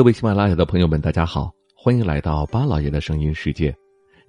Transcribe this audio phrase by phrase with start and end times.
[0.00, 3.76] 各位喜马拉雅的朋友们，大家好，欢迎来到巴老爷的声音世界，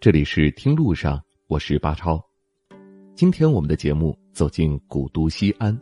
[0.01, 1.17] 这里是听路上，
[1.47, 2.21] 我是巴超。
[3.15, 5.79] 今天我们的节目走进古都西安。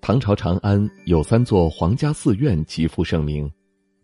[0.00, 3.52] 唐朝长安有三座皇家寺院极负盛名，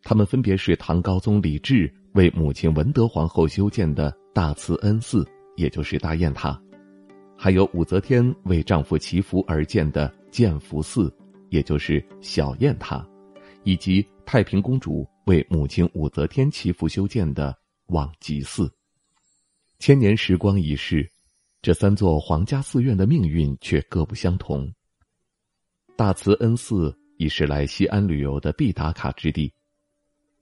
[0.03, 5.27] 它们分别是唐高宗李治为母亲文德皇后修建的大慈恩寺，
[5.57, 6.53] 也就是大雁塔；
[7.35, 11.11] 还有武则天为丈夫祈福而建的建福寺，
[11.49, 13.09] 也就是小雁塔。
[13.64, 17.57] 以及太平公主为母亲武则天祈福修建的
[17.87, 18.73] 望极寺。
[19.79, 21.11] 千年时光已逝，
[21.61, 24.73] 这三座皇家寺院的命运却各不相同。
[25.96, 29.53] 大慈恩寺已是来西安旅游的必打卡之地，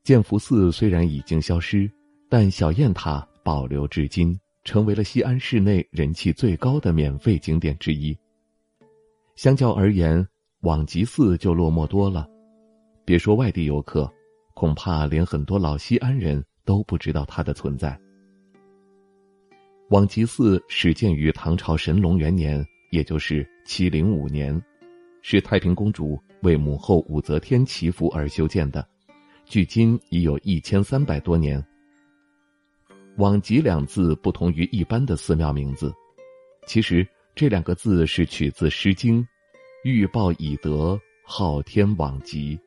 [0.02, 1.90] 建福寺虽然已经消失，
[2.28, 8.16] 但小雁塔保留至今，成为了西安市内人气最高的免费景点之一。
[9.36, 10.26] 相较而言，
[10.60, 12.28] 望极寺就落寞多了。
[13.04, 14.10] 别说外地游客，
[14.54, 17.98] 恐怕连很多老西安人都不知道它的存在。
[19.90, 24.58] 望极寺始建于唐朝神龙元年，也就是七零五年，
[25.20, 28.86] 是太平公主为母后武则天祈福而修建的，
[29.44, 31.62] 距今已有一千三百多年。
[33.18, 35.92] 望极两字不同于一般的寺庙名字，
[36.66, 39.22] 其实这两个字是取自《诗经》
[39.84, 42.58] ：“欲报以德，昊天罔极。”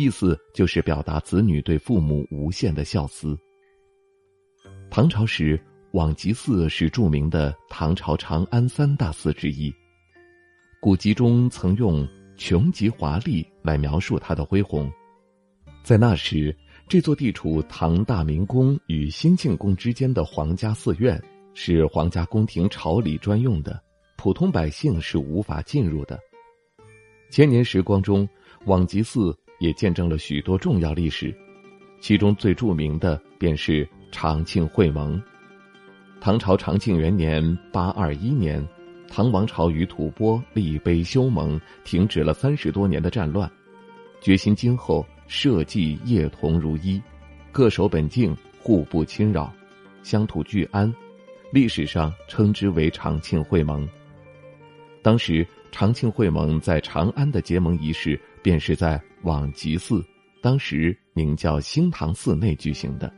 [0.00, 3.38] 意思就是表达子女对父母无限的孝思。
[4.90, 5.62] 唐朝时，
[5.92, 9.70] 望极寺是著名的唐朝长安三大寺之一。
[10.80, 14.90] 古籍中曾用“穷极华丽”来描述它的恢宏。
[15.82, 16.56] 在那时，
[16.88, 23.78] 这座地处唐大明宫与兴庆宫之间的皇家寺院，是皇家宫廷朝礼专用的，
[24.16, 26.18] 普通百姓是无法进入的。
[27.30, 28.26] 千年时光中，
[28.64, 29.38] 望极寺。
[29.60, 31.32] 也见证了许多重要历史，
[32.00, 35.22] 其中最著名的便是长庆会盟。
[36.20, 38.66] 唐朝长庆元年（八二一年），
[39.08, 43.50] 唐王朝与吐蕃立碑修盟，停止了三十多年的战乱，
[44.20, 47.00] 决心今后社稷业同如一，
[47.52, 49.52] 各守本境，互不侵扰，
[50.02, 50.92] 乡土俱安。
[51.52, 53.86] 历史上称之为长庆会盟。
[55.02, 59.00] 当时长庆会盟在长安的结盟仪式，便是在。
[59.22, 60.04] 往极寺，
[60.42, 63.12] 当时名叫兴唐寺内举行的。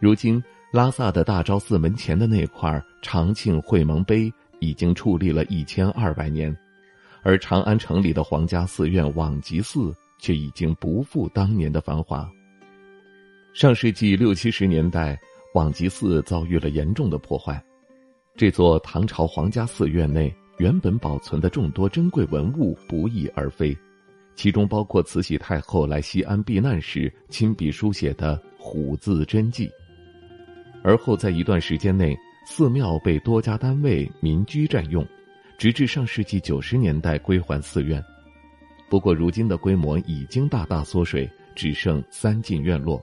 [0.00, 0.42] 如今
[0.72, 6.56] 拉萨的大昭寺门前的那块长庆会盟碑已经矗立了一千二百年，
[7.22, 12.30] 而长安城里的皇家寺院往极寺却已经不复当年的繁华。
[13.52, 15.18] 上世纪六七十年代，
[15.54, 17.62] 往极寺遭遇了严重的破坏，
[18.36, 23.76] 这座唐朝皇家寺院内原本保存的众多珍贵文物不翼而飞。
[24.34, 29.70] 其中包括慈禧太后来西安避难时亲笔书写的“虎”字真迹。
[30.82, 35.06] 而后在一段时间内，寺庙被多家单位民居占用，
[35.58, 38.02] 直至上世纪九十年代归还寺院。
[38.88, 43.00] 不过，如今的规模已经大大缩水，只剩三进院落，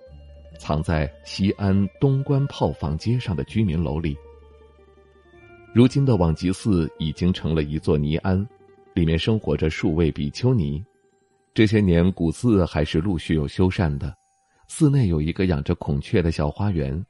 [0.58, 4.18] 藏在西安东关炮房街上的居民楼里。
[5.72, 8.44] 如今的望极寺已经成了一座泥庵，
[8.96, 10.84] 里面生活着数位比丘尼。
[11.58, 14.16] 这些年，古寺还是陆续有修缮的。
[14.68, 17.04] 寺内有一个养着孔雀的小花园，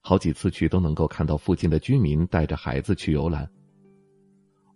[0.00, 3.46] 好几次去都能够看到附近的居民带着孩子去游览。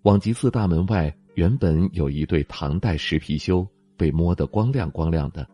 [0.02, 5.48] 往极寺大门外原本有一对唐代石貔貅，被摸得光亮光亮的。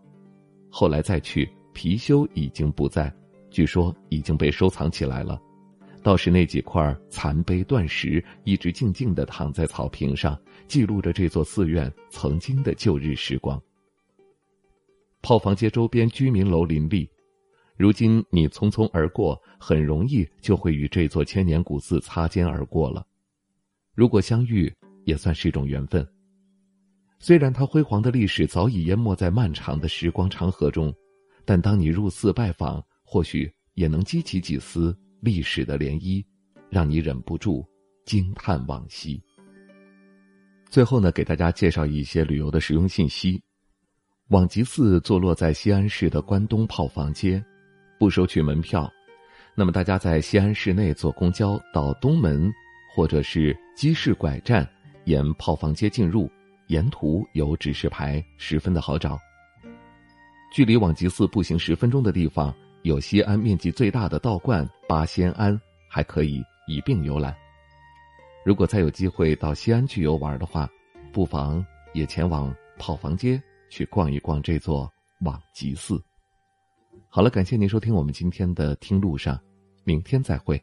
[0.69, 3.15] 后来再去，貔貅已经不在，
[3.53, 5.41] 据说已经被收藏起来了。
[6.03, 13.61] 倒是那几块残碑断石一直静静的躺在草坪上，记录着这座寺院曾经的旧日时光。
[15.21, 17.09] 炮房街周边居民楼林立，
[17.77, 23.07] 如今你匆匆而过，很容易就会与这座千年古寺擦肩而过了。
[23.95, 24.73] 如果相遇，
[25.05, 26.07] 也算是一种缘分。
[27.19, 30.95] 虽然它辉煌的历史早已淹没在漫长的时光长河中，
[31.45, 34.99] 但当你入寺拜访，或许也能激起几丝。
[35.21, 36.25] 历史的涟漪，
[36.69, 37.65] 让你忍不住
[38.05, 39.21] 惊叹往昔。
[40.69, 43.43] 最后呢，给大家介绍一些旅游的实用信息。
[44.29, 47.45] 望极寺坐落在西安市的关东炮房街，
[47.99, 48.91] 不收取门票。
[49.57, 52.51] 那么大家在西安市内坐公交到东门，
[52.95, 54.67] 或者是鸡市拐站，
[55.05, 56.31] 沿炮房街进入，
[56.69, 59.19] 沿途有指示牌，十分的好找。
[60.53, 62.55] 距离望极寺步行十分钟的地方。
[62.83, 67.35] 有西安面积最大的道观八仙庵，还可以一并游览。
[68.43, 70.67] 如果再有机会到西安去游玩的话，
[71.13, 74.91] 不妨也前往炮房街去逛一逛这座
[75.21, 76.03] 往极寺。
[77.11, 79.39] 好了，感谢您收听我们今天的听路上，
[79.85, 80.61] 明天再会。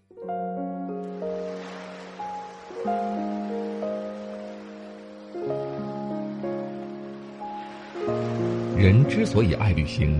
[8.75, 10.19] 人之所以爱旅行，